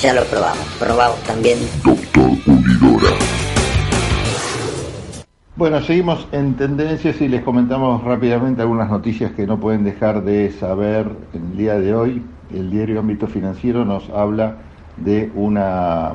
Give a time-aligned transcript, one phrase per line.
[0.00, 1.58] Ya lo probamos, probamos también.
[1.82, 3.16] Doctor Unidora.
[5.56, 10.52] Bueno, seguimos en tendencias y les comentamos rápidamente algunas noticias que no pueden dejar de
[10.52, 12.22] saber el día de hoy.
[12.52, 14.56] El diario Ámbito Financiero nos habla
[14.98, 16.12] de una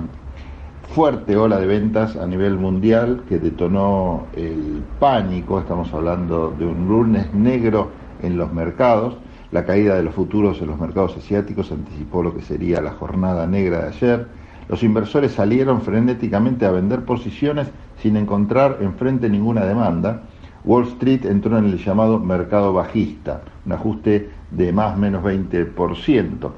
[0.93, 6.87] fuerte ola de ventas a nivel mundial que detonó el pánico, estamos hablando de un
[6.87, 7.89] lunes negro
[8.21, 9.17] en los mercados,
[9.51, 13.45] la caída de los futuros en los mercados asiáticos anticipó lo que sería la jornada
[13.47, 14.27] negra de ayer,
[14.69, 20.23] los inversores salieron frenéticamente a vender posiciones sin encontrar enfrente ninguna demanda,
[20.63, 26.51] Wall Street entró en el llamado mercado bajista, un ajuste de más o menos 20%.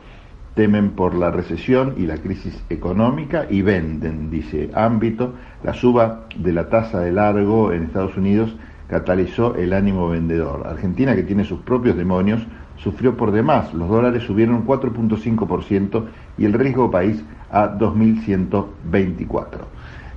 [0.55, 5.33] Temen por la recesión y la crisis económica y venden, dice Ámbito.
[5.63, 8.55] La suba de la tasa de largo en Estados Unidos
[8.87, 10.67] catalizó el ánimo vendedor.
[10.67, 12.45] Argentina, que tiene sus propios demonios,
[12.77, 13.73] sufrió por demás.
[13.73, 16.05] Los dólares subieron 4.5%
[16.37, 19.47] y el riesgo país a 2.124.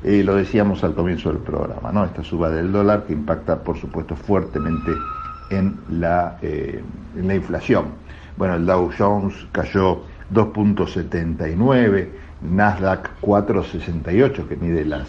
[0.05, 2.05] Eh, lo decíamos al comienzo del programa, ¿no?
[2.05, 4.93] Esta suba del dólar que impacta, por supuesto, fuertemente
[5.51, 6.83] en la, eh,
[7.17, 7.87] en la inflación.
[8.37, 12.09] Bueno, el Dow Jones cayó 2.79,
[12.43, 15.09] Nasdaq 4.68, que mide las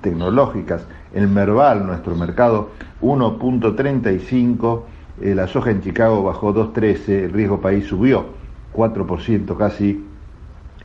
[0.00, 4.82] tecnológicas, el Merval, nuestro mercado, 1.35,
[5.20, 8.26] eh, la soja en Chicago bajó 2.13, el riesgo país subió
[8.74, 10.04] 4% casi,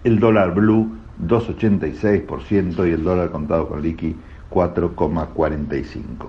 [0.03, 4.15] el dólar blue 2,86% y el dólar contado con liqui
[4.51, 6.27] 4,45%.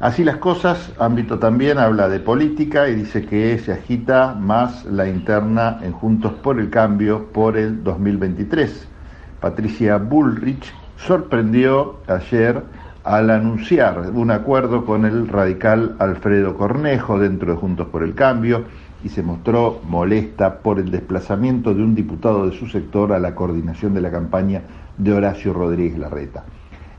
[0.00, 5.06] Así las cosas, ámbito también habla de política y dice que se agita más la
[5.06, 8.88] interna en Juntos por el Cambio por el 2023.
[9.40, 12.62] Patricia Bullrich sorprendió ayer
[13.04, 18.64] al anunciar un acuerdo con el radical Alfredo Cornejo dentro de Juntos por el Cambio
[19.02, 23.34] y se mostró molesta por el desplazamiento de un diputado de su sector a la
[23.34, 24.62] coordinación de la campaña
[24.98, 26.44] de Horacio Rodríguez Larreta.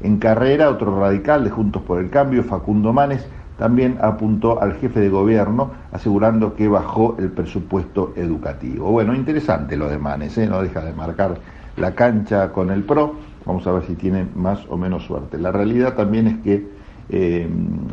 [0.02, 3.27] En carrera, otro radical de Juntos por el Cambio, Facundo Manes,
[3.59, 8.90] también apuntó al jefe de gobierno asegurando que bajó el presupuesto educativo.
[8.90, 10.47] Bueno, interesante lo de Manes, ¿eh?
[10.47, 11.35] no deja de marcar
[11.78, 13.16] la cancha con el PRO,
[13.46, 15.38] vamos a ver si tiene más o menos suerte.
[15.38, 16.68] La realidad también es que
[17.09, 17.50] eh,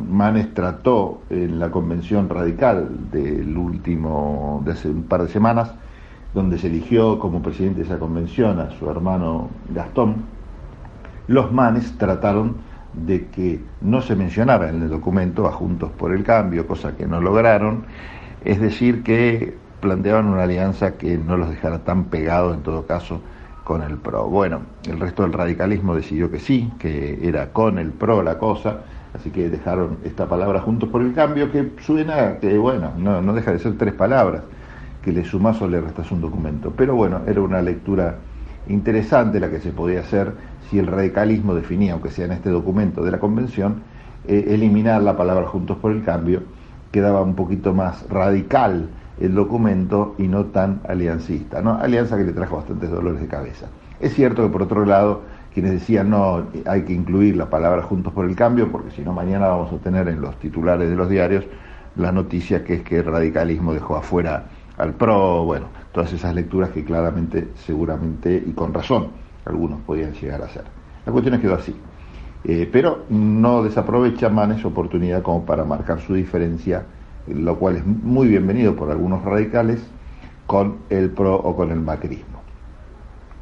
[0.09, 5.72] Manes trató en la convención radical del último, de hace un par de semanas,
[6.34, 10.16] donde se eligió como presidente de esa convención a su hermano Gastón,
[11.26, 12.56] los Manes trataron
[12.94, 17.06] de que no se mencionara en el documento a Juntos por el Cambio, cosa que
[17.06, 17.84] no lograron,
[18.44, 23.20] es decir, que planteaban una alianza que no los dejara tan pegados en todo caso
[23.68, 24.28] con el PRO.
[24.28, 28.80] Bueno, el resto del radicalismo decidió que sí, que era con el PRO la cosa,
[29.14, 33.32] Así que dejaron esta palabra juntos por el cambio, que suena que, bueno, no, no
[33.32, 34.42] deja de ser tres palabras,
[35.02, 36.72] que le sumas o le restas un documento.
[36.76, 38.16] Pero bueno, era una lectura
[38.68, 40.32] interesante la que se podía hacer
[40.68, 43.82] si el radicalismo definía, aunque sea en este documento de la convención,
[44.26, 46.42] eh, eliminar la palabra juntos por el cambio,
[46.92, 48.90] quedaba un poquito más radical
[49.20, 51.74] el documento y no tan aliancista, ¿no?
[51.74, 53.66] Alianza que le trajo bastantes dolores de cabeza.
[54.00, 58.12] Es cierto que por otro lado, quienes decían no, hay que incluir la palabra Juntos
[58.12, 61.08] por el Cambio, porque si no mañana vamos a tener en los titulares de los
[61.08, 61.44] diarios
[61.96, 64.44] la noticia que es que el radicalismo dejó afuera
[64.76, 69.08] al PRO, bueno, todas esas lecturas que claramente, seguramente y con razón,
[69.44, 70.64] algunos podían llegar a hacer.
[71.04, 71.74] La cuestión es que quedó así.
[72.44, 76.84] Eh, pero no desaprovecha Manes oportunidad como para marcar su diferencia,
[77.34, 79.84] lo cual es muy bienvenido por algunos radicales,
[80.47, 82.39] con el PRO o con el macrismo.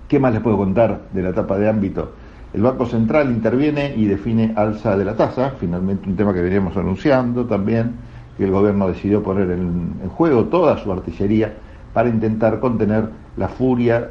[0.08, 2.12] ¿Qué más les puedo contar de la etapa de ámbito?
[2.52, 6.76] El Banco Central interviene y define alza de la tasa, finalmente un tema que veníamos
[6.76, 7.94] anunciando también,
[8.36, 11.54] que el gobierno decidió poner en, en juego toda su artillería
[11.92, 14.10] para intentar contener la furia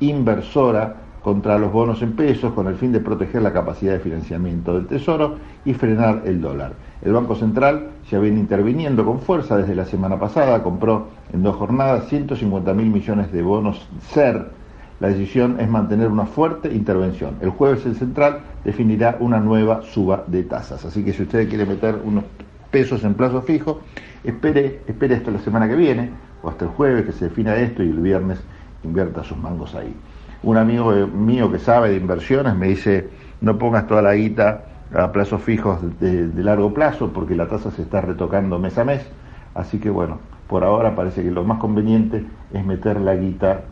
[0.00, 4.74] inversora contra los bonos en pesos con el fin de proteger la capacidad de financiamiento
[4.74, 6.72] del Tesoro y frenar el dólar.
[7.02, 11.56] El Banco Central ya viene interviniendo con fuerza desde la semana pasada, compró en dos
[11.56, 14.60] jornadas 150 mil millones de bonos SER
[15.00, 17.36] la decisión es mantener una fuerte intervención.
[17.40, 20.84] El jueves el central definirá una nueva suba de tasas.
[20.84, 22.24] Así que si usted quiere meter unos
[22.70, 23.80] pesos en plazo fijo,
[24.22, 26.10] espere, espere hasta la semana que viene
[26.42, 28.40] o hasta el jueves que se defina esto y el viernes
[28.84, 29.94] invierta sus mangos ahí.
[30.42, 33.08] Un amigo mío que sabe de inversiones me dice,
[33.40, 34.64] no pongas toda la guita
[34.94, 39.06] a plazos fijos de, largo plazo porque la tasa se está retocando mes a mes.
[39.54, 43.62] Así que bueno, por ahora parece que lo más conveniente es meter la guita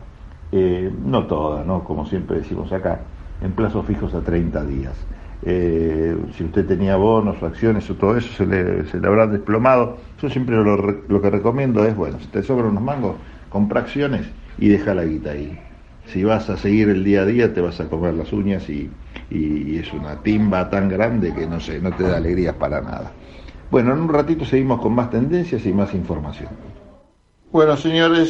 [0.51, 1.83] eh, no toda, ¿no?
[1.83, 2.99] como siempre decimos acá,
[3.41, 4.93] en plazos fijos a 30 días.
[5.41, 9.97] Eh, si usted tenía bonos o acciones o todo eso, se le, se desplomado.
[10.21, 13.15] Yo siempre lo, lo, que recomiendo es, bueno, si te sobran unos mangos,
[13.49, 14.27] compra acciones
[14.57, 15.57] y deja la guita ahí.
[16.11, 18.89] Si vas a seguir el día a día te vas a comer las uñas y,
[19.29, 23.11] y es una timba tan grande que no sé, no te da alegrías para nada.
[23.71, 26.49] Bueno, en un ratito seguimos con más tendencias y más información.
[27.51, 28.27] Bueno, señores,